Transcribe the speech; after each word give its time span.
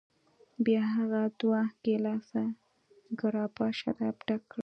بیا 0.65 0.83
هغه 0.97 1.21
دوه 1.39 1.61
ګیلاسه 1.85 2.43
ګراپا 3.19 3.67
شراب 3.79 4.15
ډک 4.27 4.41
کړل. 4.51 4.59